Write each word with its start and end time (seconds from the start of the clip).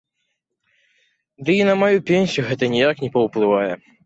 Ды 1.49 1.57
і 1.59 1.67
на 1.69 1.75
маю 1.83 1.97
пенсію 2.09 2.47
гэта 2.49 2.71
ніяк 2.79 2.95
не 3.05 3.13
паўплывае. 3.21 3.71